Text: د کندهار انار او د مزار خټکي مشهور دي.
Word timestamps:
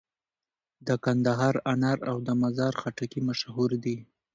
د 0.87 0.89
کندهار 1.03 1.55
انار 1.73 1.99
او 2.09 2.17
د 2.27 2.29
مزار 2.41 2.73
خټکي 2.81 3.19
مشهور 3.29 3.69
دي. 3.83 3.97